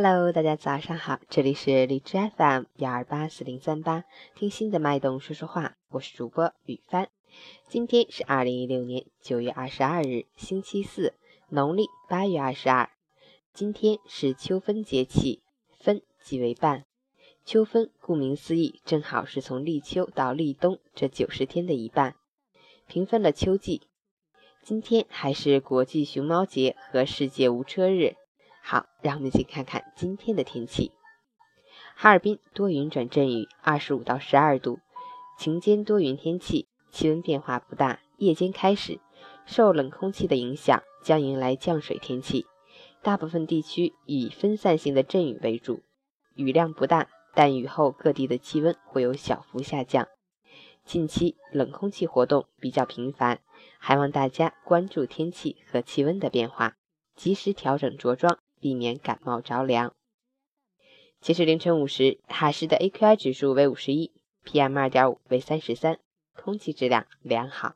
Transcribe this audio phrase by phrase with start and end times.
[0.00, 4.04] Hello，大家早上好，这里是荔枝 FM 幺二八四零三八，
[4.36, 7.08] 听心的脉动说说话，我是主播雨帆。
[7.66, 11.14] 今天是二零一六年九月二十二日，星期四，
[11.48, 12.88] 农历八月二十二。
[13.52, 15.42] 今天是秋分节气，
[15.80, 16.84] 分即为半。
[17.44, 22.14] 秋分顾名思义，正好是从立秋到立冬这九十天的一半，
[22.86, 23.82] 平分了秋季。
[24.62, 28.14] 今天还是国际熊猫节和世界无车日。
[28.70, 30.92] 好，让我们一起看看今天的天气。
[31.96, 34.78] 哈尔滨多云转阵雨，二十五到十二度，
[35.38, 38.00] 晴间多云天气，气温变化不大。
[38.18, 39.00] 夜间开始，
[39.46, 42.44] 受冷空气的影响，将迎来降水天气。
[43.00, 45.80] 大部分地区以分散性的阵雨为主，
[46.34, 50.06] 雨量不大，但雨后各地的气温会有小幅下降。
[50.84, 53.40] 近期冷空气活动比较频繁，
[53.78, 56.76] 还望大家关注天气和气温的变化，
[57.16, 58.38] 及时调整着装。
[58.60, 59.94] 避免感冒着凉。
[61.20, 64.12] 其实凌晨五时，哈市的 AQI 指数为五十一
[64.44, 65.98] ，PM 二点五为三十三，
[66.34, 67.74] 空气质量良好。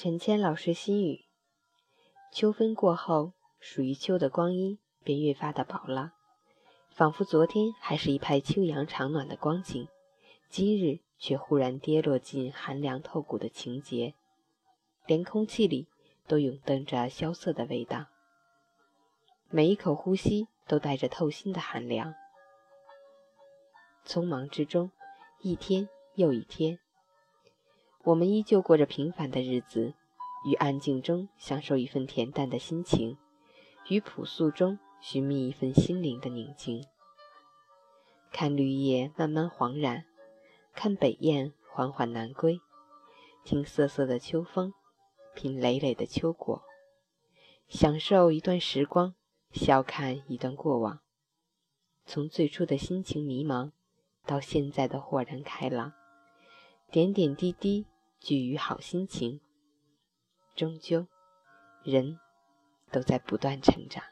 [0.00, 1.24] 陈谦老师心语：
[2.30, 6.12] 秋分过后，属于秋的光阴便越发的薄了，
[6.88, 9.88] 仿佛昨天还是一派秋阳长暖的光景，
[10.48, 14.14] 今日却忽然跌落进寒凉透骨的情节，
[15.04, 15.88] 连空气里
[16.28, 18.06] 都涌动着萧瑟的味道，
[19.50, 22.14] 每一口呼吸都带着透心的寒凉。
[24.06, 24.92] 匆忙之中，
[25.40, 26.78] 一天又一天。
[28.04, 29.94] 我们依旧过着平凡的日子，
[30.46, 33.18] 于安静中享受一份恬淡的心情，
[33.88, 36.84] 于朴素中寻觅一份心灵的宁静。
[38.30, 40.04] 看绿叶慢慢黄染，
[40.74, 42.60] 看北雁缓缓南归，
[43.44, 44.72] 听瑟瑟的秋风，
[45.34, 46.62] 品累累的秋果，
[47.68, 49.14] 享受一段时光，
[49.50, 51.00] 笑看一段过往。
[52.06, 53.72] 从最初的心情迷茫，
[54.24, 55.92] 到现在的豁然开朗。
[56.90, 57.84] 点点滴滴
[58.18, 59.42] 聚于好心情，
[60.56, 61.06] 终究，
[61.82, 62.18] 人
[62.90, 64.02] 都在不断成长。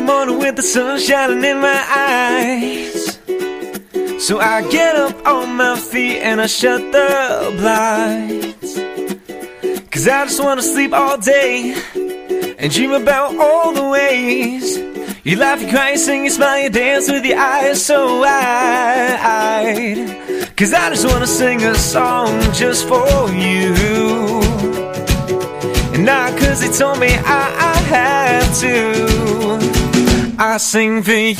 [0.00, 3.18] Every morning with the sun shining in my eyes.
[4.24, 8.74] So I get up on my feet and I shut the blinds.
[9.90, 11.74] Cause I just wanna sleep all day
[12.58, 14.78] and dream about all the ways
[15.24, 20.06] you laugh, you cry, you sing, you smile, you dance with your eyes so wide.
[20.56, 23.74] Cause I just wanna sing a song just for you.
[25.94, 29.49] And not cause they told me I, I have to.
[30.42, 31.36] I sing for you.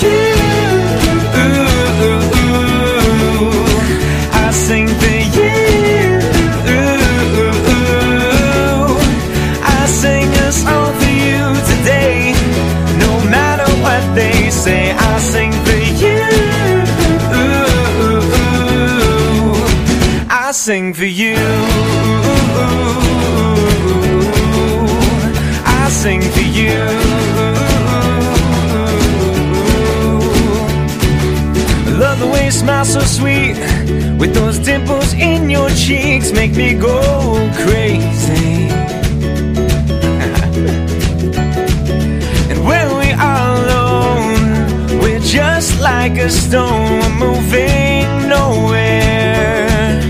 [4.32, 5.50] I sing for you.
[9.62, 12.34] I sing a song for you today.
[12.98, 16.20] No matter what they say, I sing for you.
[20.28, 21.99] I sing for you.
[32.84, 33.56] Smile so sweet
[34.18, 37.00] with those dimples in your cheeks make me go
[37.54, 38.68] crazy.
[42.50, 50.00] and when we are alone, we're just like a stone, we're moving nowhere.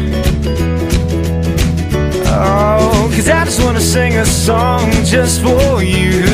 [2.26, 6.24] Oh, cause I just wanna sing a song just for you.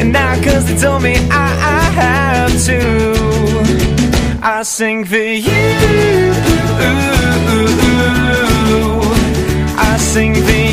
[0.00, 1.45] And not cause they told me I,
[4.58, 5.52] I sing for you.
[9.76, 10.65] I sing for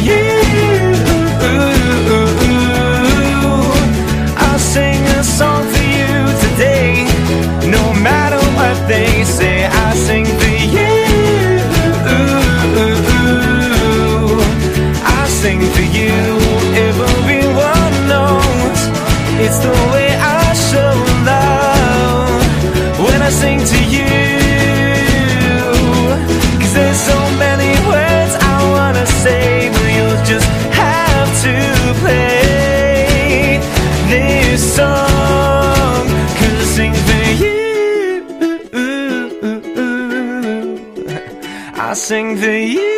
[42.04, 42.92] sing for you.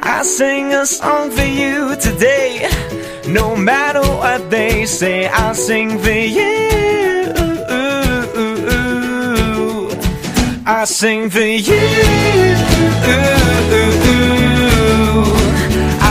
[0.00, 2.68] I sing a song for you today.
[3.28, 6.58] No matter what they say, I'll sing for you.
[10.66, 11.78] I sing for you.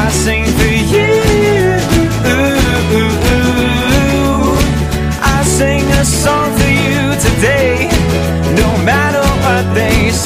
[0.02, 0.47] I sing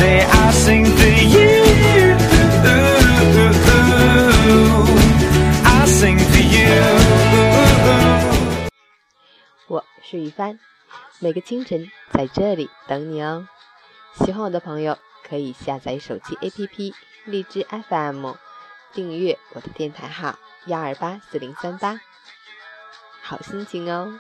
[0.02, 1.52] say, I sing for you.
[5.64, 6.82] I sing for you.
[9.68, 10.58] 我是雨帆，
[11.20, 13.48] 每个清晨在这里等你哦。
[14.16, 16.94] 喜欢我的朋友可以下载手机 APP
[17.26, 18.32] 荔枝 FM，
[18.94, 22.02] 订阅我的电台号幺二八四零三八，
[23.22, 24.20] 好心情哦。